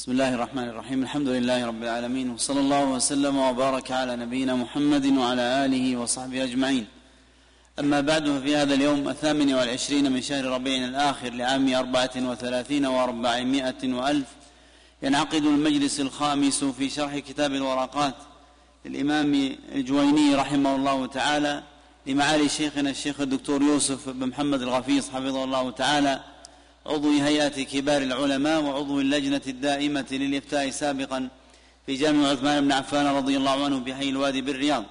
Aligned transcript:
بسم 0.00 0.12
الله 0.12 0.34
الرحمن 0.34 0.68
الرحيم. 0.68 1.02
الحمد 1.02 1.28
لله 1.28 1.66
رب 1.66 1.82
العالمين 1.82 2.30
وصلى 2.30 2.60
الله 2.60 2.84
وسلم 2.84 3.36
وبارك 3.36 3.90
على 3.90 4.16
نبينا 4.16 4.54
محمد 4.54 5.06
وعلى 5.06 5.64
آله 5.64 5.96
وصحبه 5.96 6.44
أجمعين. 6.44 6.86
أما 7.78 8.00
بعد 8.00 8.28
ففي 8.30 8.56
هذا 8.56 8.74
اليوم 8.74 9.08
الثامن 9.08 9.54
والعشرين 9.54 10.12
من 10.12 10.22
شهر 10.22 10.44
ربيع 10.44 10.84
الآخر 10.84 11.30
لعام 11.32 11.74
أربعة 11.74 12.10
وثلاثين 12.16 12.86
وأربعمائة 12.86 13.92
وألف 13.94 14.26
ينعقد 15.02 15.44
المجلس 15.44 16.00
الخامس 16.00 16.64
في 16.64 16.90
شرح 16.90 17.18
كتاب 17.18 17.54
الورقات 17.54 18.14
للإمام 18.84 19.56
الجويني 19.72 20.34
رحمه 20.34 20.76
الله 20.76 21.06
تعالى 21.06 21.62
لمعالي 22.06 22.48
شيخنا 22.48 22.90
الشيخ 22.90 23.20
الدكتور 23.20 23.62
يوسف 23.62 24.08
بن 24.08 24.26
محمد 24.28 24.62
الغفيص 24.62 25.10
حفظه 25.10 25.44
الله 25.44 25.70
تعالى 25.70 26.20
عضو 26.90 27.10
هيئة 27.10 27.62
كبار 27.62 28.02
العلماء 28.02 28.60
وعضو 28.62 29.00
اللجنة 29.00 29.40
الدائمة 29.46 30.06
للإفتاء 30.10 30.70
سابقا 30.70 31.28
في 31.86 31.94
جامع 31.94 32.28
عثمان 32.28 32.64
بن 32.64 32.72
عفان 32.72 33.06
رضي 33.06 33.36
الله 33.36 33.64
عنه 33.64 33.78
بحي 33.78 34.08
الوادي 34.08 34.40
بالرياض. 34.40 34.84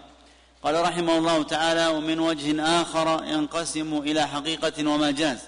قال 0.63 0.81
رحمه 0.81 1.17
الله 1.17 1.43
تعالى 1.43 1.88
ومن 1.88 2.20
وجه 2.20 2.63
آخر 2.81 3.23
ينقسم 3.27 3.98
إلى 3.98 4.27
حقيقة 4.27 4.90
ومجاز 4.90 5.40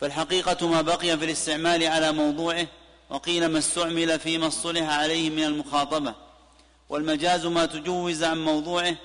فالحقيقة 0.00 0.68
ما 0.68 0.82
بقي 0.82 1.18
في 1.18 1.24
الاستعمال 1.24 1.84
على 1.84 2.12
موضوعه 2.12 2.66
وقيل 3.10 3.46
ما 3.46 3.58
استعمل 3.58 4.18
فيما 4.18 4.46
اصطلح 4.46 4.88
عليه 4.88 5.30
من 5.30 5.44
المخاطبة. 5.44 6.14
والمجاز 6.88 7.46
ما 7.46 7.66
تجوز 7.66 8.24
عن 8.24 8.44
موضوعه 8.44 8.96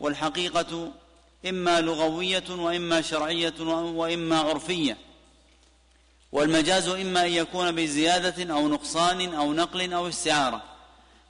والحقيقة 0.00 0.92
إما 1.48 1.80
لغوية 1.80 2.44
وإما 2.50 3.00
شرعية 3.00 3.60
وإما 4.00 4.40
عرفية. 4.40 5.11
والمجاز 6.32 6.88
إما 6.88 7.26
أن 7.26 7.30
يكون 7.30 7.72
بزيادة 7.72 8.54
أو 8.54 8.68
نقصان 8.68 9.34
أو 9.34 9.52
نقل 9.52 9.92
أو 9.92 10.08
استعارة. 10.08 10.62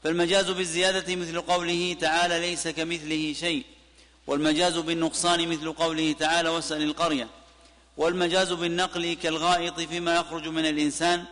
فالمجاز 0.05 0.51
بالزيادة 0.51 1.17
مثل 1.17 1.41
قوله 1.41 1.97
تعالى 2.01 2.41
ليس 2.41 2.69
كمثله 2.69 3.33
شيء 3.33 3.65
والمجاز 4.27 4.79
بالنقصان 4.79 5.49
مثل 5.49 5.73
قوله 5.73 6.13
تعالى 6.13 6.49
واسأل 6.49 6.83
القرية. 6.83 7.29
والمجاز 7.97 8.53
بالنقل 8.53 9.15
كالغائط 9.15 9.81
فيما 9.81 10.17
يخرج 10.17 10.49
من 10.49 10.67
الإنسان 10.67 11.25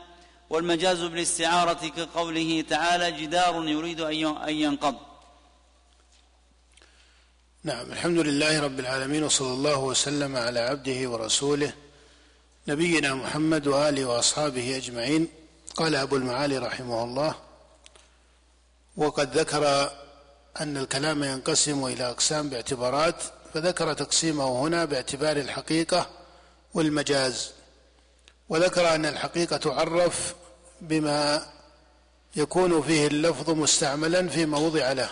والمجاز 0.50 1.00
بالاستعارة 1.00 1.88
كقوله 1.88 2.64
تعالى 2.68 3.12
جدار 3.12 3.68
يريد 3.68 4.00
أن 4.00 4.54
ينقض. 4.54 4.96
نعم 7.64 7.92
الحمد 7.92 8.18
لله 8.18 8.60
رب 8.60 8.80
العالمين 8.80 9.22
وصلى 9.22 9.52
الله 9.52 9.78
وسلم 9.78 10.36
على 10.36 10.60
عبده 10.60 11.10
ورسوله 11.10 11.72
نبينا 12.68 13.14
محمد 13.14 13.66
وآله 13.66 14.04
وأصحابه 14.04 14.76
أجمعين. 14.76 15.28
قال 15.76 15.94
أبو 15.94 16.16
المعالي 16.16 16.58
رحمه 16.58 17.04
الله 17.04 17.34
وقد 18.96 19.38
ذكر 19.38 19.90
أن 20.60 20.76
الكلام 20.76 21.24
ينقسم 21.24 21.84
إلى 21.84 22.10
أقسام 22.10 22.48
باعتبارات 22.48 23.14
فذكر 23.54 23.92
تقسيمه 23.92 24.60
هنا 24.60 24.84
باعتبار 24.84 25.36
الحقيقة 25.36 26.10
والمجاز. 26.74 27.50
وذكر 28.48 28.94
أن 28.94 29.06
الحقيقة 29.06 29.56
تعرف 29.56 30.34
بما 30.80 31.46
يكون 32.36 32.82
فيه 32.82 33.06
اللفظ 33.06 33.50
مستعملا 33.50 34.28
فيما 34.28 34.58
وضع 34.58 34.92
له 34.92 35.10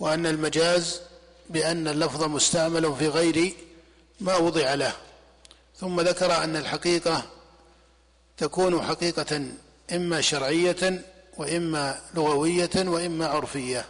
وأن 0.00 0.26
المجاز 0.26 1.00
بأن 1.50 1.88
اللفظ 1.88 2.22
مستعمل 2.22 2.96
في 2.98 3.08
غير 3.08 3.54
ما 4.20 4.36
وضع 4.36 4.74
له. 4.74 4.92
ثم 5.80 6.00
ذكر 6.00 6.44
أن 6.44 6.56
الحقيقة 6.56 7.22
تكون 8.36 8.82
حقيقة 8.82 9.42
إما 9.92 10.20
شرعية 10.20 11.04
وإما 11.36 12.00
لغوية 12.14 12.70
وإما 12.76 13.26
عرفية 13.26 13.84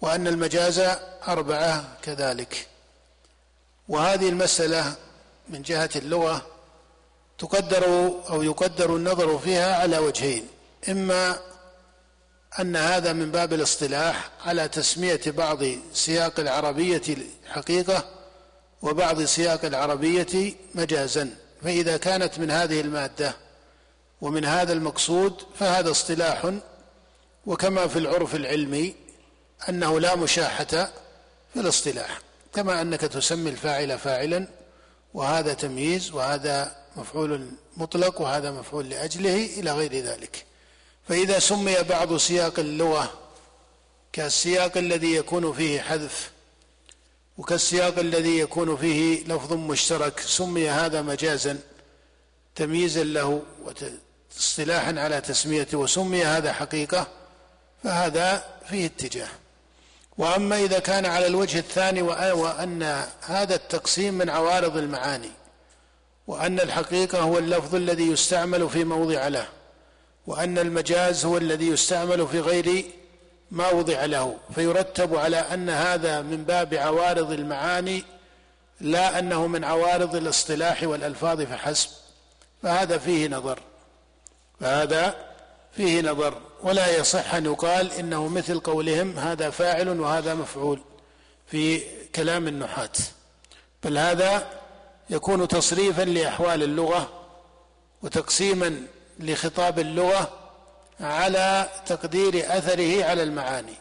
وأن 0.00 0.26
المجاز 0.26 0.82
أربعة 1.28 1.98
كذلك. 2.02 2.68
وهذه 3.88 4.28
المسألة 4.28 4.94
من 5.48 5.62
جهة 5.62 5.90
اللغة 5.96 6.46
تقدر 7.38 7.86
أو 8.30 8.42
يقدر 8.42 8.96
النظر 8.96 9.38
فيها 9.38 9.76
على 9.76 9.98
وجهين 9.98 10.48
إما 10.88 11.38
أن 12.60 12.76
هذا 12.76 13.12
من 13.12 13.30
باب 13.30 13.52
الاصطلاح 13.52 14.30
على 14.44 14.68
تسمية 14.68 15.20
بعض 15.26 15.58
سياق 15.92 16.40
العربية 16.40 17.02
حقيقه 17.48 18.15
وبعض 18.82 19.22
سياق 19.22 19.64
العربية 19.64 20.54
مجازا 20.74 21.30
فإذا 21.62 21.96
كانت 21.96 22.38
من 22.38 22.50
هذه 22.50 22.80
المادة 22.80 23.36
ومن 24.20 24.44
هذا 24.44 24.72
المقصود 24.72 25.42
فهذا 25.58 25.90
اصطلاح 25.90 26.52
وكما 27.46 27.86
في 27.86 27.98
العرف 27.98 28.34
العلمي 28.34 28.94
أنه 29.68 30.00
لا 30.00 30.14
مشاحة 30.14 30.64
في 31.54 31.60
الاصطلاح 31.60 32.20
كما 32.54 32.82
أنك 32.82 33.00
تسمي 33.00 33.50
الفاعل 33.50 33.98
فاعلا 33.98 34.48
وهذا 35.14 35.54
تمييز 35.54 36.12
وهذا 36.12 36.76
مفعول 36.96 37.50
مطلق 37.76 38.20
وهذا 38.20 38.50
مفعول 38.50 38.88
لأجله 38.88 39.46
إلى 39.46 39.72
غير 39.72 39.92
ذلك. 39.92 40.44
فإذا 41.08 41.38
سمي 41.38 41.82
بعض 41.82 42.16
سياق 42.16 42.58
اللغة 42.58 43.12
كالسياق 44.12 44.76
الذي 44.76 45.14
يكون 45.14 45.52
فيه 45.52 45.80
حذف 45.80 46.30
وكالسياق 47.38 47.98
الذي 47.98 48.38
يكون 48.38 48.76
فيه 48.76 49.24
لفظ 49.24 49.52
مشترك 49.52 50.20
سمي 50.20 50.70
هذا 50.70 51.02
مجازا 51.02 51.58
تمييزا 52.54 53.04
له 53.04 53.42
واصطلاحا 53.64 55.00
على 55.00 55.20
تسميته 55.20 55.78
وسمي 55.78 56.24
هذا 56.24 56.52
حقيقة 56.52 57.06
فهذا 57.84 58.44
فيه 58.68 58.86
اتجاه. 58.86 59.28
وأما 60.18 60.56
إذا 60.56 60.78
كان 60.78 61.06
على 61.06 61.26
الوجه 61.26 61.58
الثاني 61.58 62.02
وأن 62.02 63.04
هذا 63.20 63.54
التقسيم 63.54 64.14
من 64.14 64.30
عوارض 64.30 64.76
المعاني 64.76 65.30
وأن 66.26 66.60
الحقيقة 66.60 67.20
هو 67.20 67.38
اللفظ 67.38 67.74
الذي 67.74 68.06
يستعمل 68.10 68.70
في 68.70 68.84
موضع 68.84 69.28
له 69.28 69.48
وأن 70.26 70.58
المجاز 70.58 71.24
هو 71.24 71.36
الذي 71.36 71.68
يستعمل 71.68 72.28
في 72.28 72.40
غير 72.40 72.84
ما 73.50 73.70
وضع 73.70 74.04
له 74.04 74.36
فيرتب 74.54 75.16
على 75.16 75.36
أن 75.36 75.70
هذا 75.70 76.22
من 76.22 76.44
باب 76.44 76.74
عوارض 76.74 77.32
المعاني 77.32 78.04
لا 78.80 79.18
أنه 79.18 79.46
من 79.46 79.64
عوارض 79.64 80.16
الاصطلاح 80.16 80.82
والألفاظ 80.82 81.42
فحسب. 81.42 81.88
فهذا 82.62 82.98
فيه 82.98 83.28
نظر. 83.28 83.58
فهذا 84.60 85.14
فيه 85.72 86.00
نظر. 86.02 86.40
ولا 86.62 86.96
يصح 86.96 87.34
أن 87.34 87.44
يقال 87.44 87.92
إنه 87.92 88.28
مثل 88.28 88.60
قولهم 88.60 89.18
هذا 89.18 89.50
فاعل 89.50 90.00
وهذا 90.00 90.34
مفعول 90.34 90.80
في 91.46 91.82
كلام 92.14 92.48
النحاة. 92.48 92.90
بل 93.84 93.98
هذا 93.98 94.46
يكون 95.10 95.48
تصريفا 95.48 96.02
لأحوال 96.02 96.62
اللغة 96.62 97.08
وتقسيما 98.02 98.86
لخطاب 99.18 99.78
اللغة 99.78 100.45
على 101.00 101.68
تقدير 101.86 102.58
أثره 102.58 103.04
على 103.04 103.22
المعاني. 103.22 103.74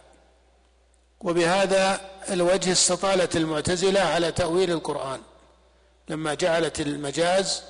وبهذا 1.21 2.01
الوجه 2.29 2.71
استطالت 2.71 3.35
المعتزلة 3.35 3.99
على 3.99 4.31
تأويل 4.31 4.71
القرآن 4.71 5.21
لما 6.09 6.33
جعلت 6.33 6.79
المجاز 6.79 7.63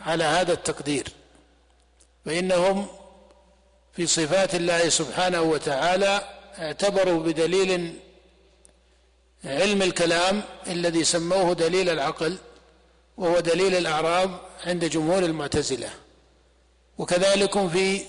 على 0.00 0.24
هذا 0.24 0.52
التقدير. 0.52 1.08
فإنهم 2.24 2.86
في 3.92 4.06
صفات 4.06 4.54
الله 4.54 4.88
سبحانه 4.88 5.42
وتعالى 5.42 6.28
اعتبروا 6.58 7.22
بدليل 7.22 7.98
علم 9.44 9.82
الكلام 9.82 10.42
الذي 10.66 11.04
سموه 11.04 11.52
دليل 11.52 11.88
العقل 11.88 12.38
وهو 13.16 13.40
دليل 13.40 13.74
الاعراض 13.74 14.30
عند 14.64 14.84
جمهور 14.84 15.22
المعتزلة. 15.24 15.90
وكذلك 16.98 17.68
في 17.68 18.04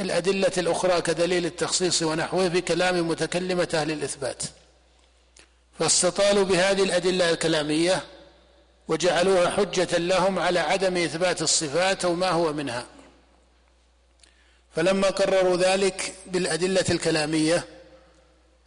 الأدلة 0.00 0.52
الأخرى 0.58 1.00
كدليل 1.00 1.46
التخصيص 1.46 2.02
ونحوه 2.02 2.48
في 2.48 2.60
كلام 2.60 3.08
متكلمة 3.08 3.68
أهل 3.74 3.90
الإثبات. 3.90 4.42
فاستطالوا 5.78 6.44
بهذه 6.44 6.82
الأدلة 6.82 7.30
الكلامية 7.30 8.02
وجعلوها 8.88 9.50
حجة 9.50 9.98
لهم 9.98 10.38
على 10.38 10.58
عدم 10.60 10.96
إثبات 10.96 11.42
الصفات 11.42 12.04
أو 12.04 12.14
ما 12.14 12.30
هو 12.30 12.52
منها. 12.52 12.86
فلما 14.76 15.10
قرروا 15.10 15.56
ذلك 15.56 16.14
بالأدلة 16.26 16.84
الكلامية 16.90 17.64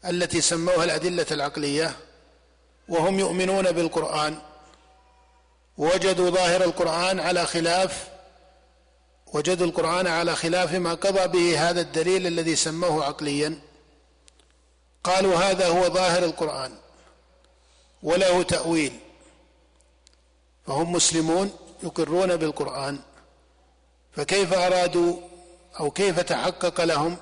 التي 0.06 0.42
سموها 0.42 0.84
الأدلة 0.84 1.26
العقلية 1.32 1.96
وهم 2.90 3.20
يؤمنون 3.20 3.72
بالقرآن 3.72 4.38
وجدوا 5.78 6.30
ظاهر 6.30 6.64
القرآن 6.64 7.20
على 7.20 7.46
خلاف 7.46 8.08
وجدوا 9.34 9.68
القرآن 9.68 10.08
على 10.08 10.36
خلاف 10.36 10.74
ما 10.74 10.94
قضى 10.94 11.28
به 11.28 11.70
هذا 11.70 11.82
الدليل 11.82 12.28
الذي 12.28 12.56
سموه 12.56 13.06
عقليا. 13.06 13.60
قالوا 15.04 15.36
هذا 15.36 15.68
هو 15.68 15.90
ظاهر 15.90 16.24
القرآن 16.24 16.72
وله 18.04 18.44
تأويل 18.44 18.94
فهم 20.68 20.92
مسلمون 20.92 21.52
يقرون 21.84 22.36
بالقرآن 22.36 23.00
فكيف 24.16 24.54
أرادوا 24.54 25.18
أو 25.80 25.92
كيف 25.92 26.20
تحقق 26.20 26.84
لهم 26.84 27.18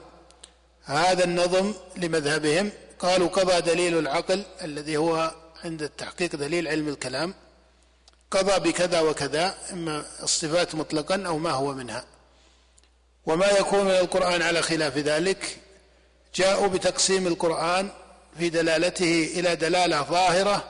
هذا 0.84 1.24
النظم 1.24 1.74
لمذهبهم؟ 1.98 2.72
قالوا 3.00 3.28
قضى 3.28 3.62
دليل 3.62 4.00
العقل 4.00 4.44
الذي 4.62 4.98
هو 4.98 5.32
عند 5.64 5.82
التحقيق 5.82 6.36
دليل 6.36 6.68
علم 6.68 6.88
الكلام 6.88 7.34
قضى 8.32 8.70
بكذا 8.70 9.02
وكذا 9.02 9.56
إما 9.72 10.06
الصفات 10.24 10.76
مطلقا 10.76 11.24
أو 11.28 11.38
ما 11.38 11.52
هو 11.52 11.74
منها. 11.74 12.06
وما 13.26 13.48
يكون 13.48 13.86
من 13.86 13.92
القرآن 13.92 14.42
على 14.42 14.62
خلاف 14.62 14.98
ذلك 14.98 15.58
جاءوا 16.36 16.68
بتقسيم 16.68 17.28
القرآن 17.28 17.90
في 18.38 18.50
دلالته 18.50 19.32
إلى 19.36 19.56
دلالة 19.56 20.04
ظاهرة 20.04 20.64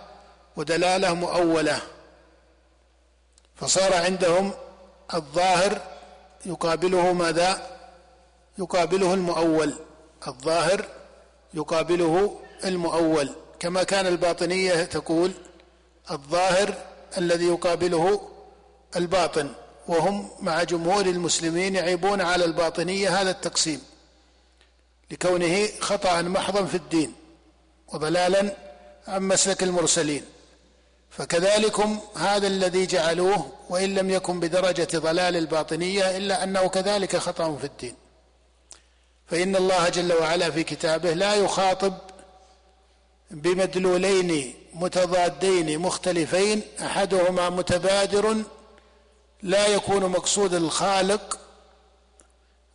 ودلالة 0.55 1.13
مؤولة. 1.13 1.81
فصار 3.55 3.93
عندهم 3.93 4.53
الظاهر 5.13 5.81
يقابله 6.45 7.13
ماذا؟ 7.13 7.77
يقابله 8.59 9.13
المؤول. 9.13 9.73
الظاهر 10.27 10.85
يقابله 11.53 12.39
المؤول. 12.65 13.29
كما 13.59 13.83
كان 13.83 14.07
الباطنية 14.07 14.83
تقول 14.83 15.31
الظاهر 16.11 16.75
الذي 17.17 17.45
يقابله 17.45 18.21
الباطن 18.95 19.53
وهم 19.87 20.29
مع 20.41 20.63
جمهور 20.63 21.05
المسلمين 21.05 21.75
يعيبون 21.75 22.21
على 22.21 22.45
الباطنية 22.45 23.21
هذا 23.21 23.31
التقسيم 23.31 23.81
لكونه 25.11 25.67
خطأ 25.79 26.21
محضا 26.21 26.65
في 26.65 26.75
الدين 26.75 27.13
وضلالا 27.93 28.55
عن 29.07 29.21
مسلك 29.21 29.63
المرسلين. 29.63 30.25
فكذلكم 31.09 31.99
هذا 32.15 32.47
الذي 32.47 32.85
جعلوه 32.85 33.51
وإن 33.69 33.95
لم 33.95 34.09
يكن 34.09 34.39
بدرجة 34.39 34.87
ضلال 34.97 35.37
الباطنية 35.37 36.17
إلا 36.17 36.43
أنه 36.43 36.67
كذلك 36.67 37.17
خطأ 37.17 37.55
في 37.55 37.63
الدين. 37.63 37.95
فإن 39.27 39.55
الله 39.55 39.89
جل 39.89 40.13
وعلا 40.13 40.51
في 40.51 40.63
كتابه 40.63 41.13
لا 41.13 41.35
يخاطب 41.35 41.93
بمدلولين 43.31 44.53
متضادين 44.73 45.79
مختلفين 45.79 46.61
أحدهما 46.81 47.49
متبادر 47.49 48.35
لا 49.41 49.67
يكون 49.67 50.05
مقصود 50.05 50.53
الخالق 50.53 51.39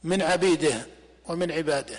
من 0.05 0.23
عبيده 0.23 0.87
ومن 1.29 1.53
عباده 1.53 1.99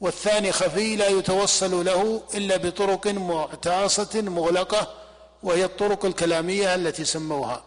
والثاني 0.00 0.52
خفي 0.52 0.96
لا 0.96 1.08
يتوصل 1.08 1.84
له 1.84 2.22
إلا 2.34 2.56
بطرق 2.56 3.06
معتاصه 3.06 4.10
مغلقة 4.14 4.94
وهي 5.42 5.64
الطرق 5.64 6.04
الكلامية 6.04 6.74
التي 6.74 7.04
سموها. 7.04 7.64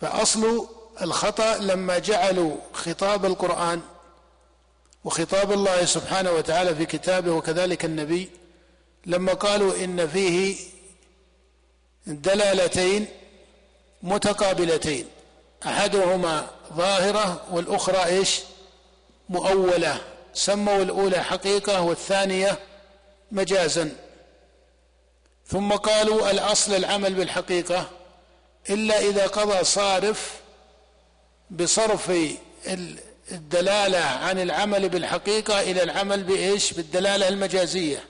فأصل 0.00 0.68
الخطأ 1.02 1.56
لما 1.56 1.98
جعلوا 1.98 2.56
خطاب 2.72 3.24
القرآن 3.24 3.80
وخطاب 5.04 5.52
الله 5.52 5.84
سبحانه 5.84 6.32
وتعالى 6.32 6.74
في 6.74 6.86
كتابه 6.86 7.32
وكذلك 7.32 7.84
النبي 7.84 8.30
لما 9.06 9.32
قالوا 9.32 9.84
إن 9.84 10.08
فيه 10.08 10.56
دلالتين 12.06 13.06
متقابلتين 14.02 15.06
أحدهما 15.66 16.50
ظاهرة 16.72 17.44
والأخرى 17.50 18.04
إيش؟ 18.04 18.40
مؤولة 19.28 20.00
سموا 20.34 20.82
الأولى 20.82 21.24
حقيقة 21.24 21.80
والثانية 21.80 22.58
مجازا. 23.32 23.96
ثم 25.46 25.72
قالوا 25.72 26.30
الأصل 26.30 26.74
العمل 26.74 27.14
بالحقيقة 27.14 27.90
إلا 28.70 28.98
إذا 28.98 29.26
قضى 29.26 29.64
صارف 29.64 30.40
بصرف 31.50 32.12
الدلالة 33.32 33.98
عن 33.98 34.38
العمل 34.38 34.88
بالحقيقة 34.88 35.60
إلى 35.60 35.82
العمل 35.82 36.22
بإيش؟ 36.22 36.72
بالدلالة 36.72 37.28
المجازية 37.28 38.04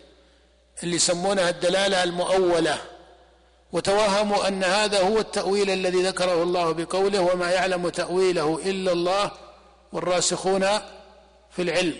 اللي 0.82 0.96
يسمونها 0.96 1.50
الدلالة 1.50 2.04
المؤولة. 2.04 2.78
وتوهموا 3.72 4.48
أن 4.48 4.64
هذا 4.64 5.00
هو 5.00 5.18
التأويل 5.18 5.70
الذي 5.70 6.02
ذكره 6.02 6.42
الله 6.42 6.72
بقوله 6.72 7.20
وما 7.20 7.50
يعلم 7.50 7.88
تأويله 7.88 8.60
إلا 8.64 8.92
الله 8.92 9.30
والراسخون 9.92 10.60
في 11.50 11.62
العلم 11.62 11.96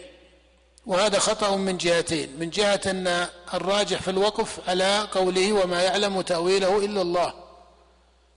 وهذا 0.87 1.19
خطأ 1.19 1.57
من 1.57 1.77
جهتين 1.77 2.37
من 2.39 2.51
جهة 2.51 2.81
أن 2.87 3.27
الراجح 3.55 4.03
في 4.03 4.11
الوقف 4.11 4.69
على 4.69 5.09
قوله 5.13 5.53
وما 5.53 5.83
يعلم 5.83 6.21
تأويله 6.21 6.85
إلا 6.85 7.03
الله 7.03 7.35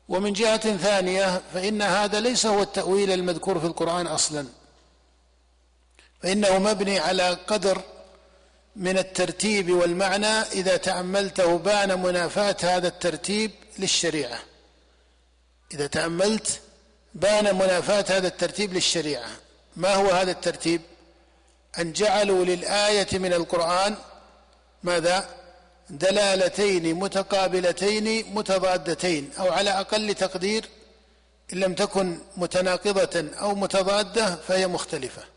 ومن 0.09 0.33
جهة 0.33 0.77
ثانية 0.77 1.41
فإن 1.53 1.81
هذا 1.81 2.19
ليس 2.19 2.45
هو 2.45 2.61
التأويل 2.61 3.11
المذكور 3.11 3.59
في 3.59 3.65
القرآن 3.65 4.07
أصلا. 4.07 4.45
فإنه 6.23 6.57
مبني 6.57 6.99
على 6.99 7.29
قدر 7.29 7.81
من 8.75 8.97
الترتيب 8.97 9.71
والمعنى 9.71 10.27
إذا 10.27 10.77
تأملته 10.77 11.57
بان 11.57 11.99
منافاة 11.99 12.57
هذا 12.61 12.87
الترتيب 12.87 13.51
للشريعة. 13.79 14.39
إذا 15.73 15.87
تأملت 15.87 16.61
بان 17.13 17.55
منافاة 17.55 18.17
هذا 18.17 18.27
الترتيب 18.27 18.73
للشريعة. 18.73 19.29
ما 19.75 19.95
هو 19.95 20.09
هذا 20.09 20.31
الترتيب؟ 20.31 20.81
أن 21.79 21.93
جعلوا 21.93 22.45
للآية 22.45 23.07
من 23.17 23.33
القرآن 23.33 23.95
ماذا؟ 24.83 25.29
دلالتين 25.89 26.95
متقابلتين 26.95 28.35
متضادتين 28.35 29.31
أو 29.39 29.51
على 29.51 29.69
أقل 29.69 30.13
تقدير 30.15 30.69
إن 31.53 31.59
لم 31.59 31.73
تكن 31.73 32.17
متناقضة 32.37 33.25
أو 33.39 33.55
متضادة 33.55 34.35
فهي 34.35 34.67
مختلفة. 34.67 35.36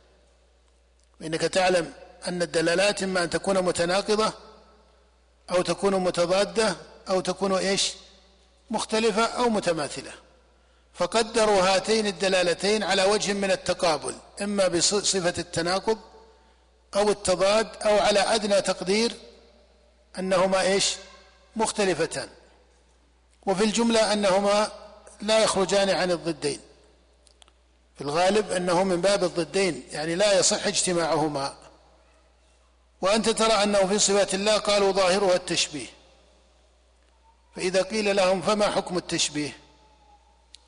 وإنك 1.20 1.40
تعلم 1.40 1.93
أن 2.28 2.43
الدلالات 2.43 3.02
إما 3.02 3.25
أن 3.25 3.31
تكون 3.31 3.62
متناقضة 3.62 4.32
أو 5.50 5.62
تكون 5.62 5.94
متضادة 5.94 6.76
أو 7.11 7.20
تكون 7.20 7.52
إيش؟ 7.52 7.93
مختلفة 8.70 9.25
أو 9.25 9.49
متماثلة. 9.49 10.12
فقدروا 10.94 11.62
هاتين 11.62 12.06
الدلالتين 12.06 12.82
على 12.82 13.05
وجه 13.05 13.32
من 13.32 13.50
التقابل 13.50 14.14
إما 14.43 14.69
بصفة 14.69 15.34
التناقض 15.38 15.99
أو 16.96 17.11
التضاد 17.11 17.69
أو 17.82 17.99
على 17.99 18.20
أدنى 18.20 18.62
تقدير 18.62 19.12
أنهما 20.19 20.61
إيش؟ 20.61 20.96
مختلفتان. 21.56 22.28
وفي 23.46 23.64
الجملة 23.64 24.12
أنهما 24.12 24.73
لا 25.23 25.38
يخرجان 25.38 25.90
عن 25.90 26.11
الضدين. 26.11 26.61
في 28.00 28.07
الغالب 28.07 28.50
أنه 28.50 28.85
من 28.85 29.00
باب 29.00 29.25
الضدين 29.25 29.83
يعني 29.92 30.14
لا 30.14 30.38
يصح 30.38 30.66
اجتماعهما. 30.66 31.54
وأنت 33.00 33.28
ترى 33.28 33.52
أنه 33.52 33.87
في 33.87 33.99
صفات 33.99 34.35
الله 34.35 34.59
قالوا 34.59 34.92
ظاهرها 34.92 35.35
التشبيه. 35.35 35.87
فإذا 37.57 37.83
قيل 37.83 38.16
لهم 38.16 38.42
فما 38.42 38.71
حكم 38.71 38.97
التشبيه؟ 38.97 39.57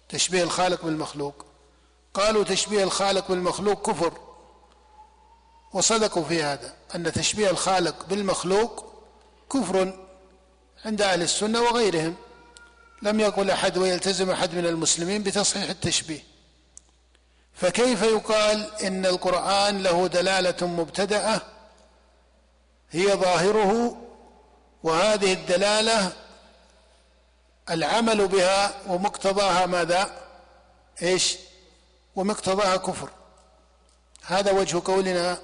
تشبيه 0.09 0.43
الخالق 0.43 0.85
بالمخلوق. 0.85 1.45
قالوا 2.15 2.45
تشبيه 2.45 2.85
الخالق 2.85 3.29
بالمخلوق 3.29 3.91
كفر. 3.91 4.13
وصدقوا 5.73 6.25
في 6.25 6.43
هذا 6.43 6.75
أن 6.95 7.13
تشبيه 7.13 7.51
الخالق 7.51 8.07
بالمخلوق 8.07 8.85
كفر 9.53 9.99
عند 10.85 11.03
أهل 11.03 11.23
السنة 11.23 11.61
وغيرهم. 11.61 12.15
لم 13.03 13.21
يقل 13.21 13.51
أحد 13.51 13.79
ويلتزم 13.79 14.31
أحد 14.31 14.55
من 14.55 14.67
المسلمين 14.67 15.23
بتصحيح 15.23 15.71
التشبيه. 15.71 16.32
فكيف 17.55 18.03
يقال 18.03 18.71
إن 18.83 19.07
القرآن 19.07 19.83
له 19.83 20.07
دلالة 20.07 20.67
مبتدأة 20.67 21.41
هي 22.91 23.07
ظاهره 23.07 23.97
وهذه 24.83 25.33
الدلالة 25.33 26.13
العمل 27.71 28.29
بها 28.29 28.73
ومقتضاها 28.87 29.67
ماذا؟ 29.67 30.11
إيش؟ 31.03 31.37
ومقتضاها 32.17 32.77
كفر. 32.77 33.09
هذا 34.23 34.53
وجه 34.53 34.83
قولنا 34.85 35.39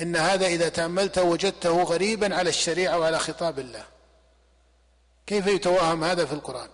إن 0.00 0.16
هذا 0.16 0.46
إذا 0.46 0.68
تأملته 0.68 1.22
وجدته 1.22 1.82
غريبا 1.82 2.36
على 2.36 2.48
الشريعة 2.48 2.98
وعلى 2.98 3.18
خطاب 3.18 3.58
الله. 3.58 3.84
كيف 5.26 5.46
يتوهم 5.46 6.04
هذا 6.04 6.24
في 6.24 6.32
القرآن؟ 6.32 6.68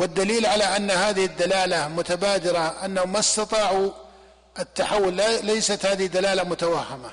والدليل 0.00 0.46
على 0.46 0.64
أن 0.64 0.90
هذه 0.90 1.24
الدلالة 1.24 1.88
متبادرة 1.88 2.84
انهم 2.84 3.12
ما 3.12 3.18
استطاعوا 3.18 3.90
التحول 4.58 5.16
ليست 5.42 5.86
هذه 5.86 6.06
دلاله 6.06 6.42
متوهمة. 6.42 7.10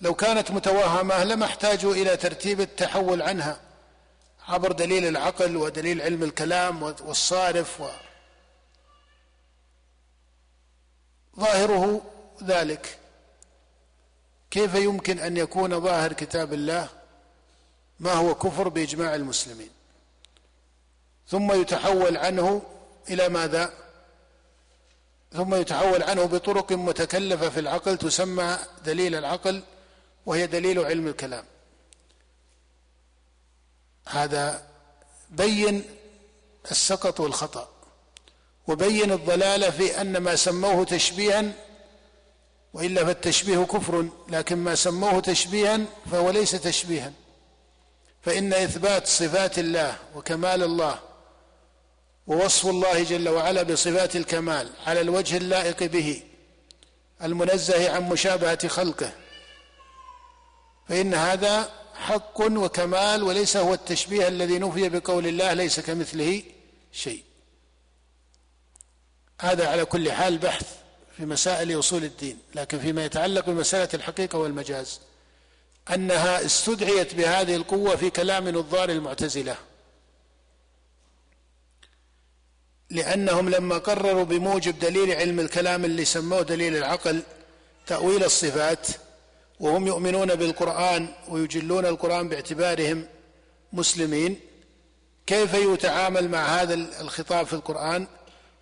لو 0.00 0.14
كانت 0.14 0.50
متوهمة 0.50 1.24
لما 1.24 1.44
احتاجوا 1.46 1.94
إلى 1.94 2.16
ترتيب 2.16 2.60
التحول 2.60 3.22
عنها 3.22 3.60
عبر 4.48 4.72
دليل 4.72 5.06
العقل 5.08 5.56
ودليل 5.56 6.02
علم 6.02 6.22
الكلام 6.22 6.82
والصارف 6.82 7.80
و 7.80 7.88
ظاهره 11.40 12.02
ذلك. 12.42 12.98
كيف 14.50 14.74
يمكن 14.74 15.18
أن 15.18 15.36
يكون 15.36 15.80
ظاهر 15.80 16.12
كتاب 16.12 16.52
الله؟ 16.52 16.88
ما 18.00 18.12
هو 18.12 18.34
كفر 18.34 18.68
بإجماع 18.68 19.14
المسلمين؟ 19.14 19.75
ثم 21.28 21.60
يتحول 21.60 22.16
عنه 22.16 22.62
إلى 23.10 23.28
ماذا؟ 23.28 23.72
ثم 25.32 25.54
يتحول 25.54 26.02
عنه 26.02 26.24
بطرق 26.24 26.72
متكلفة 26.72 27.48
في 27.48 27.60
العقل 27.60 27.98
تسمى 27.98 28.58
دليل 28.84 29.14
العقل 29.14 29.62
وهي 30.26 30.46
دليل 30.46 30.78
علم 30.78 31.08
الكلام. 31.08 31.44
هذا 34.08 34.66
بين 35.30 35.84
السقط 36.70 37.20
والخطأ 37.20 37.68
وبين 38.66 39.12
الضلالة 39.12 39.70
في 39.70 40.00
أن 40.00 40.16
ما 40.16 40.36
سموه 40.36 40.84
تشبيها 40.84 41.52
وإلا 42.72 43.04
فالتشبيه 43.04 43.58
كفر 43.58 44.08
لكن 44.28 44.56
ما 44.56 44.74
سموه 44.74 45.20
تشبيها 45.20 45.80
فهو 46.10 46.30
ليس 46.30 46.50
تشبيها. 46.50 47.12
فإن 48.22 48.52
إثبات 48.52 49.06
صفات 49.06 49.58
الله 49.58 49.96
وكمال 50.14 50.62
الله 50.62 50.98
ووصف 52.26 52.66
الله 52.66 53.02
جل 53.02 53.28
وعلا 53.28 53.62
بصفات 53.62 54.16
الكمال 54.16 54.70
على 54.86 55.00
الوجه 55.00 55.36
اللائق 55.36 55.84
به 55.84 56.22
المنزه 57.22 57.90
عن 57.90 58.02
مشابهة 58.02 58.68
خلقه. 58.68 59.12
فإن 60.88 61.14
هذا 61.14 61.70
حق 61.94 62.40
وكمال 62.40 63.22
وليس 63.22 63.56
هو 63.56 63.74
التشبيه 63.74 64.28
الذي 64.28 64.58
نفي 64.58 64.88
بقول 64.88 65.26
الله 65.26 65.52
ليس 65.52 65.80
كمثله 65.80 66.42
شيء. 66.92 67.22
هذا 69.40 69.68
على 69.68 69.84
كل 69.84 70.12
حال 70.12 70.38
بحث 70.38 70.66
في 71.16 71.26
مسائل 71.26 71.78
أصول 71.78 72.04
الدين 72.04 72.38
لكن 72.54 72.78
فيما 72.78 73.04
يتعلق 73.04 73.46
بمسألة 73.46 73.88
الحقيقة 73.94 74.38
والمجاز 74.38 75.00
أنها 75.94 76.44
استدعيت 76.46 77.14
بهذه 77.14 77.56
القوة 77.56 77.96
في 77.96 78.10
كلام 78.10 78.48
نظار 78.48 78.90
المعتزلة. 78.90 79.56
لأنهم 82.90 83.48
لما 83.48 83.78
قرروا 83.78 84.24
بموجب 84.24 84.78
دليل 84.78 85.12
علم 85.12 85.40
الكلام 85.40 85.84
اللي 85.84 86.04
سموه 86.04 86.42
دليل 86.42 86.76
العقل 86.76 87.22
تأويل 87.86 88.24
الصفات 88.24 88.86
وهم 89.60 89.86
يؤمنون 89.86 90.34
بالقرآن 90.34 91.08
ويجلون 91.28 91.86
القرآن 91.86 92.28
باعتبارهم 92.28 93.06
مسلمين 93.72 94.40
كيف 95.26 95.54
يتعامل 95.54 96.28
مع 96.28 96.46
هذا 96.46 96.74
الخطاب 96.74 97.46
في 97.46 97.52
القرآن؟ 97.52 98.06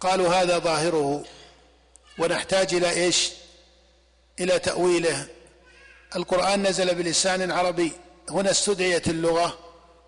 قالوا 0.01 0.29
هذا 0.29 0.59
ظاهره 0.59 1.25
ونحتاج 2.19 2.75
إلى 2.75 2.91
إيش؟ 2.91 3.31
إلى 4.41 4.59
تأويله. 4.59 5.27
القرآن 6.17 6.63
نزل 6.63 6.95
بلسان 6.95 7.51
عربي 7.51 7.93
هنا 8.31 8.51
استدعيت 8.51 9.09
اللغة 9.09 9.59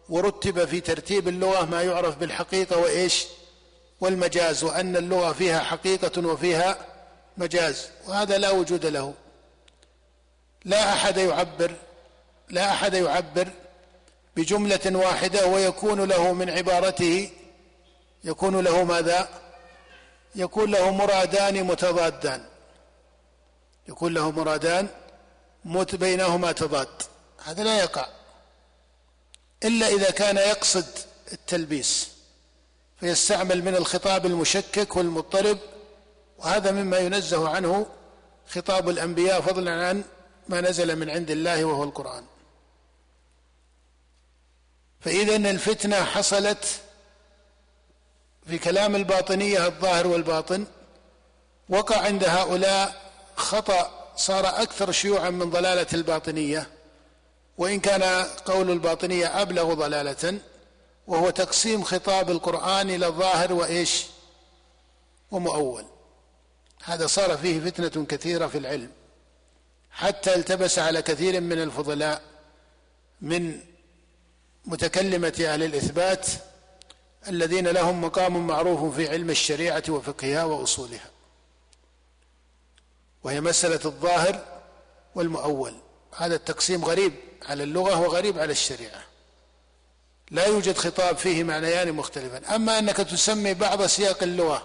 ورتب 0.08 0.64
في 0.64 0.80
ترتيب 0.80 1.28
اللغة 1.28 1.64
ما 1.64 1.82
يعرف 1.82 2.16
بالحقيقة 2.16 2.78
وإيش؟ 2.78 3.26
والمجاز 4.00 4.64
وأن 4.64 4.96
اللغة 4.96 5.32
فيها 5.32 5.60
حقيقة 5.60 6.26
وفيها 6.26 6.78
مجاز 7.36 7.88
وهذا 8.06 8.38
لا 8.38 8.50
وجود 8.50 8.86
له. 8.86 9.14
لا 10.64 10.92
أحد 10.92 11.16
يعبر 11.16 11.74
لا 12.48 12.70
أحد 12.70 12.94
يعبر 12.94 13.48
بجملة 14.36 14.98
واحدة 14.98 15.46
ويكون 15.46 16.00
له 16.04 16.32
من 16.32 16.50
عبارته 16.50 17.30
يكون 18.24 18.60
له 18.60 18.84
ماذا؟ 18.84 19.28
يكون 20.34 20.70
له 20.70 20.90
مرادان 20.90 21.64
متضادان. 21.64 22.44
يكون 23.88 24.14
له 24.14 24.30
مرادان 24.30 24.88
مت 25.64 25.94
بينهما 25.94 26.52
تضاد. 26.52 27.02
هذا 27.44 27.64
لا 27.64 27.78
يقع. 27.78 28.06
إلا 29.64 29.88
إذا 29.88 30.10
كان 30.10 30.36
يقصد 30.36 30.86
التلبيس. 31.32 32.15
فيستعمل 33.00 33.64
من 33.64 33.76
الخطاب 33.76 34.26
المشكك 34.26 34.96
والمضطرب 34.96 35.58
وهذا 36.38 36.72
مما 36.72 36.98
ينزه 36.98 37.48
عنه 37.48 37.86
خطاب 38.48 38.88
الأنبياء 38.88 39.40
فضلا 39.40 39.86
عن 39.86 40.04
ما 40.48 40.60
نزل 40.60 40.96
من 40.96 41.10
عند 41.10 41.30
الله 41.30 41.64
وهو 41.64 41.84
القرآن. 41.84 42.24
فاذا 45.00 45.36
الفتنة 45.36 46.04
حصلت 46.04 46.80
في 48.46 48.58
كلام 48.58 48.96
الباطنية 48.96 49.66
الظاهر 49.66 50.06
والباطن. 50.06 50.66
وقع 51.68 52.00
عند 52.00 52.24
هؤلاء 52.24 53.12
خطأ 53.36 54.10
صار 54.16 54.46
أكثر 54.46 54.92
شيوعا 54.92 55.30
من 55.30 55.50
ضلالة 55.50 55.86
الباطنية 55.92 56.68
وإن 57.58 57.80
كان 57.80 58.02
قول 58.44 58.70
الباطنية 58.70 59.42
أبلغ 59.42 59.74
ضلالة. 59.74 60.38
وهو 61.06 61.30
تقسيم 61.30 61.82
خطاب 61.82 62.30
القرآن 62.30 62.90
إلى 62.90 63.06
ظاهر 63.06 63.52
وإيش؟ 63.52 64.06
ومؤول. 65.30 65.84
هذا 66.84 67.06
صار 67.06 67.36
فيه 67.38 67.60
فتنة 67.60 68.06
كثيرة 68.06 68.46
في 68.46 68.58
العلم. 68.58 68.90
حتى 69.90 70.34
التبس 70.34 70.78
على 70.78 71.02
كثير 71.02 71.40
من 71.40 71.62
الفضلاء 71.62 72.22
من 73.20 73.60
متكلمة 74.64 75.34
أهل 75.40 75.62
الإثبات 75.62 76.26
الذين 77.28 77.68
لهم 77.68 78.00
مقام 78.00 78.46
معروف 78.46 78.94
في 78.94 79.08
علم 79.08 79.30
الشريعة 79.30 79.82
وفقهها 79.88 80.44
وأصولها. 80.44 81.10
وهي 83.24 83.40
مسألة 83.40 83.80
الظاهر 83.84 84.60
والمؤول. 85.14 85.74
هذا 86.16 86.34
التقسيم 86.34 86.84
غريب 86.84 87.12
على 87.42 87.62
اللغة 87.62 88.00
وغريب 88.00 88.38
على 88.38 88.52
الشريعة. 88.52 89.15
لا 90.30 90.46
يوجد 90.46 90.76
خطاب 90.76 91.16
فيه 91.16 91.44
معنيان 91.44 91.92
مختلفا 91.92 92.54
أما 92.54 92.78
أنك 92.78 92.96
تسمي 92.96 93.54
بعض 93.54 93.86
سياق 93.86 94.22
اللغة 94.22 94.62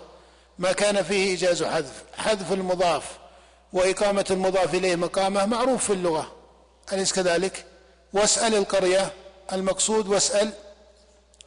ما 0.60 0.72
كان 0.72 1.04
فيه 1.04 1.30
إيجاز 1.30 1.64
حذف. 1.64 2.04
حذف 2.18 2.52
المضاف 2.54 3.04
وإقامة 3.74 4.26
المضاف 4.32 4.76
إليه 4.76 4.96
مقامه 4.96 5.46
معروف 5.46 5.86
في 5.86 5.94
اللغة. 5.94 6.36
أليس 6.94 7.14
كذلك؟ 7.14 7.66
واسأل 8.14 8.56
القرية 8.56 9.14
المقصود 9.54 10.08
واسأل 10.08 10.54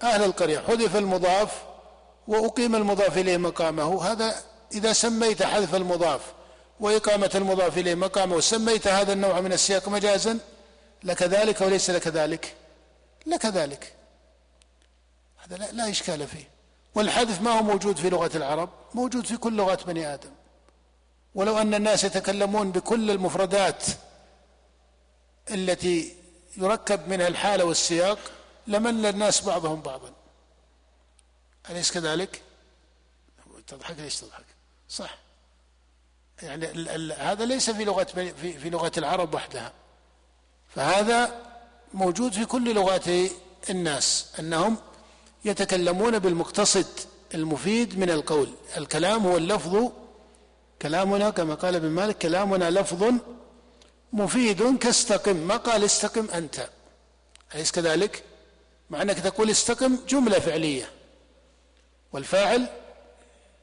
أهل 0.03 0.23
القرية. 0.23 0.59
حذف 0.59 0.97
المضاف 0.97 1.51
وأقيم 2.29 2.75
المضاف 2.75 3.19
إليه 3.19 3.37
مقامه. 3.37 4.05
هذا 4.13 4.35
إذا 4.75 4.93
سميت 4.93 5.43
حذف 5.43 5.75
المضاف 5.75 6.21
وإقامة 6.81 7.31
المضاف 7.35 7.79
إليه 7.79 7.95
مقامه 7.95 8.41
سميت 8.41 8.89
هذا 8.89 9.13
النوع 9.13 9.41
من 9.41 9.53
السياق 9.53 9.89
مجازا 9.89 10.39
لك 11.05 11.23
ذلك 11.23 11.61
وليس 11.61 11.91
لك 11.91 12.09
ذلك 12.09 12.55
لك 13.27 13.47
ذلك 13.47 13.93
هذا 15.45 15.57
لا, 15.57 15.73
لا 15.73 15.91
إشكال 15.91 16.27
فيه. 16.27 16.49
والحذف 16.95 17.41
ما 17.41 17.51
هو 17.51 17.63
موجود 17.63 17.97
في 17.97 18.11
لغة 18.11 18.37
العرب؟ 18.37 18.71
موجود 18.95 19.27
في 19.27 19.37
كل 19.37 19.57
لغات 19.57 19.87
بني 19.87 20.15
آدم. 20.15 20.31
ولو 21.35 21.59
أن 21.59 21.75
الناس 21.75 22.05
يتكلمون 22.05 22.73
بكل 22.73 23.11
المفردات 23.11 23.85
التي 25.51 26.17
يركب 26.57 27.09
منها 27.09 27.29
الحالة 27.29 27.65
والسياق 27.65 28.19
لمن 28.67 29.07
الناس 29.07 29.45
بعضهم 29.45 29.81
بعضا. 29.81 30.13
أليس 31.71 31.93
كذلك؟ 31.93 32.43
تضحك؟ 33.67 33.99
ليش 33.99 34.21
تضحك؟ 34.21 34.45
صح. 34.89 35.19
يعني 36.43 36.71
ال 36.71 36.89
ال 36.89 37.13
هذا 37.13 37.45
ليس 37.45 37.71
في 37.71 37.85
لغة 37.85 38.05
في, 38.05 38.59
في 38.59 38.71
لغة 38.71 38.93
العرب 38.99 39.35
وحدها. 39.35 39.73
فهذا 40.69 41.43
موجود 41.95 42.33
في 42.33 42.45
كل 42.45 42.75
لغات 42.75 43.05
الناس 43.71 44.35
أنهم 44.39 44.77
يتكلمون 45.45 46.19
بالمقتصد 46.19 46.87
المفيد 47.35 47.99
من 47.99 48.11
القول. 48.11 48.49
الكلام 48.77 49.27
هو 49.27 49.37
اللفظ 49.37 49.91
كلامنا 50.83 51.31
كما 51.31 51.55
قال 51.55 51.75
ابن 51.75 51.89
مالك 51.89 52.19
كلامنا 52.19 52.71
لفظ 52.71 53.13
مفيد 54.13 54.79
كاستقم. 54.79 55.37
ما 55.37 55.57
قال 55.57 55.85
استقم 55.85 56.31
أنت؟ 56.31 56.69
أليس 57.55 57.73
كذلك؟ 57.73 58.23
مع 58.91 59.03
أنك 59.03 59.21
تقول 59.21 59.51
استقم 59.51 59.99
جملة 60.09 60.39
فعلية. 60.39 60.91
والفاعل 62.13 62.67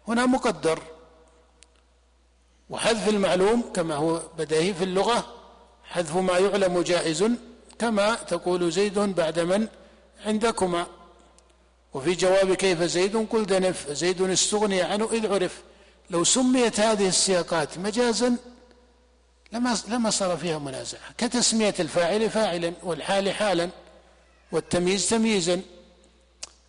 هنا 0.07 0.25
مقدر. 0.25 0.79
وحذف 2.69 3.09
المعلوم 3.09 3.73
كما 3.73 3.95
هو 3.95 4.21
بديهي 4.37 4.73
في 4.73 4.83
اللغة 4.83 5.35
حذف 5.83 6.15
ما 6.15 6.37
يعلم 6.37 6.81
جائز 6.81 7.25
كما 7.79 8.15
تقول 8.15 8.71
زيد 8.71 8.99
بعد 8.99 9.39
من 9.39 9.67
عندكما. 10.25 10.87
وفي 11.93 12.13
جواب 12.13 12.53
كيف 12.53 12.83
زيد 12.83 13.27
قل 13.29 13.45
دنف 13.45 13.91
زيد 13.91 14.21
استغني 14.21 14.81
عنه 14.81 15.09
إذ 15.11 15.33
عرف. 15.33 15.61
لو 16.09 16.23
سميت 16.23 16.79
هذه 16.79 17.07
السياقات 17.07 17.77
مجازا 17.77 18.37
لما 19.51 19.77
لما 19.87 20.09
صار 20.09 20.37
فيها 20.37 20.59
منازعة 20.59 21.13
كتسمية 21.17 21.75
الفاعل 21.79 22.29
فاعلا 22.29 22.73
والحال 22.83 23.33
حالا 23.33 23.69
والتمييز 24.51 25.09
تمييزا. 25.09 25.61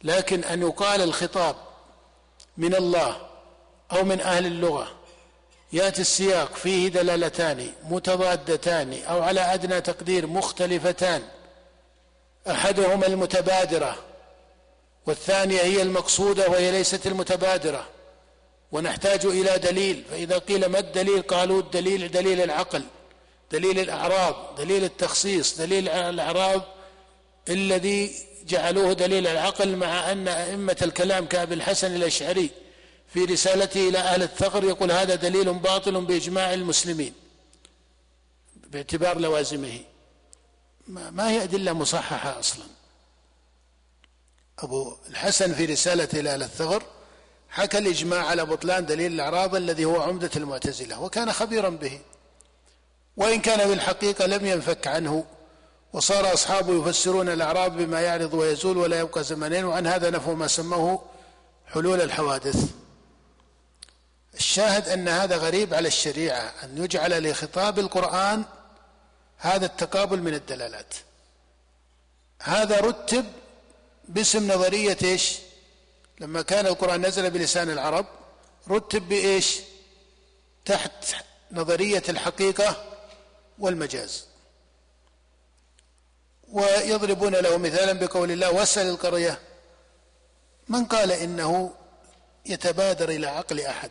لكن 0.05 0.45
أن 0.45 0.63
يقال 0.63 1.03
الخطاب 1.03 1.57
من 2.57 2.75
الله 2.75 3.17
أو 3.93 4.05
من 4.05 4.21
أهل 4.21 4.47
اللغة 4.47 4.93
يأتي 5.73 6.01
السياق 6.01 6.55
فيه 6.55 6.89
دلالتان 6.89 7.73
متضادتان 7.91 9.03
أو 9.03 9.23
على 9.23 9.41
أدنى 9.41 9.81
تقدير 9.81 10.27
مختلفتان. 10.27 11.23
أحدهما 12.51 13.07
المتبادرة 13.07 13.99
والثانية 15.07 15.61
هي 15.61 15.83
المقصودة 15.83 16.49
وهي 16.49 16.71
ليست 16.71 17.07
المتبادرة 17.07 17.89
ونحتاج 18.73 19.27
إلى 19.27 19.59
دليل 19.59 20.05
فإذا 20.11 20.39
قيل 20.39 20.67
ما 20.67 20.79
الدليل؟ 20.79 21.23
قالوا 21.23 21.61
الدليل 21.61 22.11
دليل 22.11 22.41
العقل 22.41 22.83
دليل 23.53 23.79
الأعراض 23.79 24.55
دليل 24.59 24.85
التخصيص 24.85 25.59
دليل 25.59 25.89
الأعراض 25.89 26.63
الذي 27.49 28.15
جعلوه 28.47 28.93
دليل 28.93 29.27
العقل 29.27 29.77
مع 29.77 30.13
أن 30.13 30.29
أئمة 30.29 30.77
الكلام 30.83 31.27
كأبي 31.27 31.55
الحسن 31.55 31.95
الأشعري 31.95 32.51
في 33.15 33.25
رسالته 33.25 33.89
إلى 33.89 33.99
أهل 33.99 34.23
الثغر 34.23 34.65
يقول 34.65 34.93
هذا 34.93 35.15
دليل 35.15 35.53
باطل 35.55 36.01
بإجماع 36.05 36.55
المسلمين 36.55 37.13
باعتبار 38.57 39.19
لوازمه. 39.19 39.81
ما 40.89 41.31
هي 41.31 41.43
أدلة 41.43 41.73
مصححة 41.73 42.39
أصلا؟ 42.39 42.65
أبو 44.63 44.97
الحسن 45.09 45.55
في 45.55 45.65
رسالته 45.65 46.21
إلى 46.21 46.35
الثغر 46.35 46.83
حكى 47.51 47.79
الإجماع 47.79 48.27
على 48.27 48.45
بطلان 48.45 48.87
دليل 48.87 49.13
الأعراض 49.13 49.55
الذي 49.55 49.85
هو 49.85 50.03
عمدة 50.03 50.31
المعتزلة 50.37 51.01
وكان 51.01 51.33
خبيرا 51.33 51.69
به. 51.69 52.01
وإن 53.17 53.41
كان 53.41 53.59
في 53.59 53.73
الحقيقة 53.73 54.27
لم 54.27 54.47
ينفك 54.47 54.87
عنه 54.87 55.25
وصار 55.93 56.35
أصحابه 56.35 56.81
يفسرون 56.81 57.29
الأعراض 57.29 57.77
بما 57.77 58.01
يعرض 58.01 58.35
ويزول 58.35 58.77
ولا 58.77 58.99
يبقى 58.99 59.25
زمنين 59.25 59.65
وعن 59.65 59.87
هذا 59.87 60.11
نفوا 60.11 60.35
ما 60.35 60.47
سموه 60.47 61.03
حلول 61.67 62.01
الحوادث. 62.01 62.71
الشاهد 64.35 64.89
أن 64.89 65.09
هذا 65.09 65.37
غريب 65.37 65.75
على 65.75 65.89
الشريعة 65.89 66.53
أن 66.63 66.85
يجعل 66.85 67.31
لخطاب 67.31 67.79
القرآن 67.79 68.45
هذا 69.39 69.67
التقابل 69.67 70.23
من 70.23 70.35
الدلالات. 70.35 70.95
هذا 72.43 72.81
رتب 72.81 73.25
باسم 74.13 74.53
نظرية 74.53 74.97
إيش؟ 75.03 75.39
لما 76.21 76.43
كان 76.43 76.67
القرآن 76.67 77.07
نزل 77.07 77.31
بلسان 77.31 77.71
العرب 77.71 78.07
رتب 78.69 79.09
بإيش؟ 79.09 79.61
تحت 80.65 81.17
نظرية 81.53 82.03
الحقيقة 82.09 82.85
والمجاز 83.59 84.25
ويضربون 86.49 87.35
له 87.35 87.57
مثالا 87.57 87.93
بقول 87.93 88.31
الله 88.31 88.51
واسأل 88.51 88.87
القرية 88.89 89.39
من 90.69 90.85
قال 90.85 91.13
إنه 91.13 91.75
يتبادر 92.47 93.09
إلى 93.09 93.27
عقل 93.27 93.61
أحد 93.61 93.91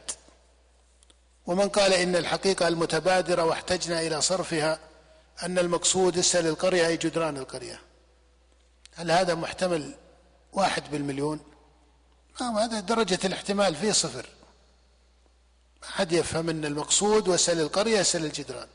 ومن 1.46 1.70
قال 1.70 1.94
إن 1.94 2.16
الحقيقة 2.16 2.68
المتبادرة 2.68 3.44
واحتجنا 3.44 4.02
إلى 4.02 4.22
صرفها 4.22 4.80
أن 5.44 5.60
المقصود 5.60 6.18
اسأل 6.18 6.48
القرية 6.48 6.88
أي 6.88 6.98
جدران 6.98 7.38
القرية 7.38 7.80
هل 8.96 9.12
هذا 9.12 9.36
محتمل 9.36 9.96
واحد 10.54 10.92
بالمليون. 10.92 11.40
هذا 12.40 12.80
درجة 12.80 13.20
الاحتمال 13.26 13.76
فيه 13.76 13.92
صفر. 13.92 14.30
ما 15.82 15.88
حد 15.88 16.12
يفهم 16.12 16.50
أن 16.50 16.66
المقصود 16.66 17.28
واسأل 17.28 17.60
القرية 17.60 18.02
اسأل 18.02 18.26
الجدران. 18.26 18.68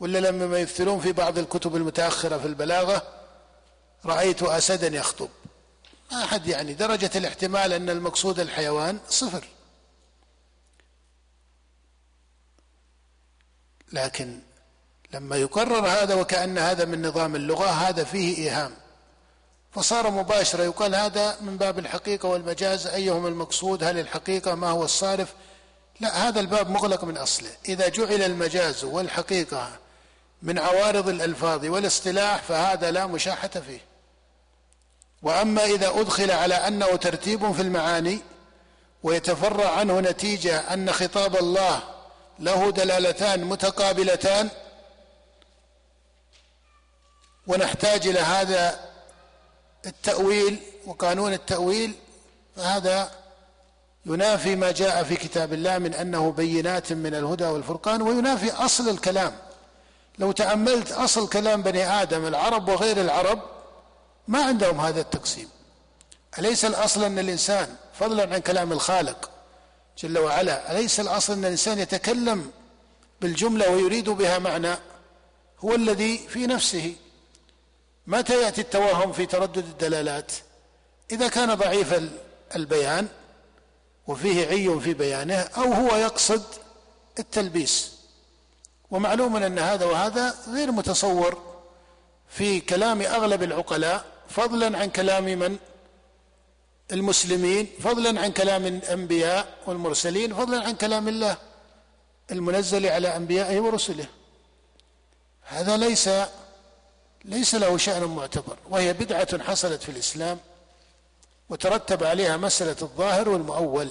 ولا 0.00 0.18
لما 0.18 0.58
يمثلون 0.58 1.00
في 1.00 1.12
بعض 1.12 1.38
الكتب 1.38 1.76
المتأخرة 1.76 2.38
في 2.38 2.46
البلاغة 2.46 3.02
رأيت 4.04 4.42
أسدا 4.42 4.88
يخطب. 4.88 5.28
ما 6.12 6.24
أحد 6.24 6.46
يعني 6.46 6.74
درجة 6.74 7.10
الاحتمال 7.16 7.72
أن 7.72 7.90
المقصود 7.90 8.40
الحيوان 8.40 8.98
صفر. 9.08 9.48
لكن 13.92 14.40
لما 15.14 15.36
يقرر 15.36 15.86
هذا 15.86 16.14
وكأن 16.14 16.58
هذا 16.58 16.84
من 16.84 17.06
نظام 17.06 17.36
اللغة 17.36 17.66
هذا 17.66 18.04
فيه 18.04 18.38
إيهام. 18.38 18.81
فصار 19.74 20.10
مباشرة. 20.10 20.64
يقال 20.64 20.94
هذا 20.94 21.36
من 21.40 21.56
باب 21.56 21.78
الحقيقة 21.78 22.28
والمجاز. 22.28 22.86
أيهما 22.86 23.28
المقصود؟ 23.28 23.84
هل 23.84 23.98
الحقيقة 23.98 24.54
ما 24.54 24.70
هو 24.70 24.84
الصارف؟ 24.84 25.32
لا 26.00 26.28
هذا 26.28 26.40
الباب 26.40 26.70
مغلق 26.70 27.04
من 27.04 27.16
أصله. 27.16 27.50
إذا 27.68 27.88
جعل 27.88 28.22
المجاز 28.22 28.84
والحقيقة 28.84 29.78
من 30.42 30.58
عوارض 30.58 31.08
الألفاظ 31.08 31.64
والاصطلاح 31.64 32.42
فهذا 32.42 32.90
لا 32.90 33.06
مشاحة 33.06 33.48
فيه. 33.48 33.80
وأما 35.22 35.64
إذا 35.64 35.88
أدخل 35.88 36.30
على 36.30 36.54
أنه 36.54 36.96
ترتيب 36.96 37.52
في 37.52 37.62
المعاني 37.62 38.18
ويتفرع 39.02 39.70
عنه 39.70 40.00
نتيجة 40.00 40.72
أن 40.74 40.92
خطاب 40.92 41.36
الله 41.36 41.82
له 42.38 42.70
دلالتان 42.70 43.44
متقابلتان 43.44 44.48
ونحتاج 47.46 48.06
إلى 48.08 48.20
هذا 48.20 48.91
التأويل 49.86 50.58
وقانون 50.86 51.32
التأويل 51.32 51.94
فهذا 52.56 53.10
ينافي 54.06 54.56
ما 54.56 54.70
جاء 54.70 55.04
في 55.04 55.16
كتاب 55.16 55.52
الله 55.52 55.78
من 55.78 55.94
أنه 55.94 56.32
بينات 56.32 56.92
من 56.92 57.14
الهدى 57.14 57.44
والفرقان 57.44 58.02
وينافي 58.02 58.52
أصل 58.52 58.88
الكلام. 58.88 59.32
لو 60.18 60.32
تأملت 60.32 60.92
أصل 60.92 61.28
كلام 61.28 61.62
بني 61.62 62.02
آدم 62.02 62.26
العرب 62.26 62.68
وغير 62.68 63.00
العرب 63.00 63.42
ما 64.28 64.44
عندهم 64.44 64.80
هذا 64.80 65.00
التقسيم. 65.00 65.48
أليس 66.38 66.64
الأصل 66.64 67.04
أن 67.04 67.18
الإنسان 67.18 67.76
فضلا 68.00 68.34
عن 68.34 68.38
كلام 68.38 68.72
الخالق 68.72 69.30
جل 69.98 70.18
وعلا 70.18 70.72
أليس 70.72 71.00
الأصل 71.00 71.32
أن 71.32 71.44
الإنسان 71.44 71.78
يتكلم 71.78 72.50
بالجملة 73.20 73.70
ويريد 73.70 74.10
بها 74.10 74.38
معنى؟ 74.38 74.74
هو 75.60 75.74
الذي 75.74 76.18
في 76.18 76.46
نفسه 76.46 76.94
متى 78.06 78.42
يأتي 78.42 78.60
التوهم 78.60 79.12
في 79.12 79.26
تردد 79.26 79.58
الدلالات؟ 79.58 80.32
إذا 81.10 81.28
كان 81.28 81.54
ضعيف 81.54 82.00
البيان 82.56 83.08
وفيه 84.06 84.46
عي 84.46 84.80
في 84.80 84.94
بيانه 84.94 85.34
أو 85.34 85.72
هو 85.72 85.96
يقصد 85.96 86.42
التلبيس. 87.18 87.92
ومعلوم 88.90 89.36
أن 89.36 89.58
هذا 89.58 89.86
وهذا 89.86 90.34
غير 90.48 90.72
متصور 90.72 91.42
في 92.28 92.60
كلام 92.60 93.02
أغلب 93.02 93.42
العقلاء 93.42 94.04
فضلا 94.28 94.78
عن 94.78 94.90
كلام 94.90 95.24
من؟ 95.24 95.56
المسلمين 96.92 97.66
فضلا 97.80 98.20
عن 98.20 98.32
كلام 98.32 98.66
الأنبياء 98.66 99.58
والمرسلين 99.66 100.34
فضلا 100.34 100.64
عن 100.64 100.74
كلام 100.74 101.08
الله 101.08 101.36
المنزل 102.30 102.86
على 102.86 103.16
أنبيائه 103.16 103.60
ورسله. 103.60 104.06
هذا 105.42 105.76
ليس 105.76 106.08
ليس 107.24 107.54
له 107.54 107.76
شأن 107.76 108.04
معتبر 108.04 108.56
وهي 108.70 108.92
بدعة 108.92 109.42
حصلت 109.42 109.82
في 109.82 109.88
الإسلام 109.88 110.38
وترتب 111.48 112.04
عليها 112.04 112.36
مسألة 112.36 112.76
الظاهر 112.82 113.28
والمؤول 113.28 113.88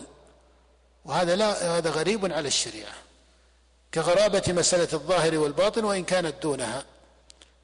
وهذا 1.05 1.35
لا 1.35 1.77
هذا 1.77 1.89
غريب 1.89 2.33
على 2.33 2.47
الشريعة. 2.47 2.93
كغرابة 3.93 4.43
مسألة 4.47 4.87
الظاهر 4.93 5.37
والباطن 5.37 5.83
وإن 5.83 6.03
كانت 6.03 6.35
دونها 6.43 6.83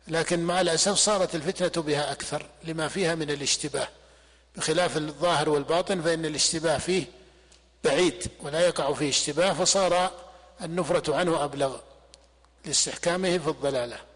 لكن 0.07 0.39
مع 0.39 0.61
الأسف 0.61 0.95
صارت 0.95 1.35
الفتنة 1.35 1.83
بها 1.83 2.11
أكثر 2.11 2.45
لما 2.63 2.87
فيها 2.87 3.15
من 3.15 3.31
الاشتباه. 3.31 3.87
بخلاف 4.55 4.97
الظاهر 4.97 5.49
والباطن 5.49 6.01
فإن 6.01 6.25
الاشتباه 6.25 6.77
فيه 6.77 7.05
بعيد 7.83 8.27
ولا 8.41 8.59
يقع 8.59 8.93
فيه 8.93 9.09
اشتباه 9.09 9.53
فصار 9.53 10.11
النفرة 10.61 11.15
عنه 11.15 11.43
أبلغ 11.43 11.77
لاستحكامه 12.65 13.37
في 13.37 13.47
الضلالة. 13.47 14.06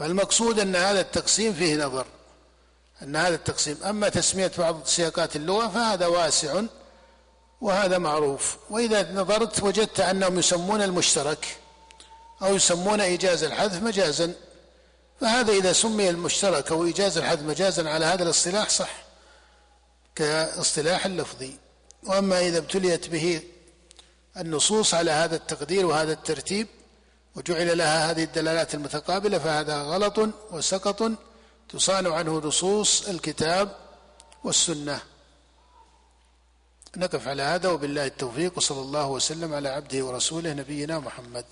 فالمقصود 0.00 0.60
أن 0.60 0.76
هذا 0.76 1.00
التقسيم 1.00 1.54
فيه 1.54 1.76
نظر 1.76 2.06
أن 3.02 3.16
هذا 3.16 3.34
التقسيم 3.34 3.78
أما 3.84 4.08
تسمية 4.08 4.52
بعض 4.58 4.86
سياقات 4.86 5.36
اللغة 5.36 5.68
فهذا 5.68 6.06
واسع 6.06 6.62
وهذا 7.60 7.98
معروف. 7.98 8.56
وإذا 8.70 9.12
نظرت 9.12 9.62
وجدت 9.62 10.00
أنهم 10.00 10.38
يسمون 10.38 10.82
المشترك 10.82 11.56
أو 12.42 12.54
يسمون 12.54 13.00
إيجاز 13.00 13.44
الحذف 13.44 13.82
مجازا 13.82 14.34
فهذا 15.20 15.52
إذا 15.52 15.72
سمي 15.72 16.10
المشترك 16.10 16.72
أو 16.72 16.84
إيجاز 16.84 17.18
الحذف 17.18 17.42
مجازا 17.42 17.88
على 17.88 18.04
هذا 18.04 18.22
الاصطلاح 18.22 18.68
صح 18.68 18.90
كاصطلاح 20.14 21.06
اللفظي 21.06 21.58
وأما 22.02 22.40
إذا 22.40 22.58
ابتليت 22.58 23.08
به 23.08 23.42
النصوص 24.36 24.94
على 24.94 25.10
هذا 25.10 25.36
التقدير 25.36 25.86
وهذا 25.86 26.12
الترتيب 26.12 26.66
وجعل 27.36 27.78
لها 27.78 28.10
هذه 28.10 28.24
الدلالات 28.24 28.74
المتقابلة 28.74 29.38
فهذا 29.38 29.82
غلط 29.82 30.28
وسقط 30.50 31.12
تصان 31.68 32.06
عنه 32.06 32.38
نصوص 32.38 33.08
الكتاب 33.08 33.76
والسنة. 34.44 35.00
نقف 36.96 37.28
على 37.28 37.42
هذا 37.42 37.68
وبالله 37.68 38.06
التوفيق 38.06 38.56
وصلى 38.56 38.80
الله 38.80 39.06
وسلم 39.06 39.54
على 39.54 39.68
عبده 39.68 40.04
ورسوله 40.04 40.52
نبينا 40.52 40.98
محمد. 40.98 41.44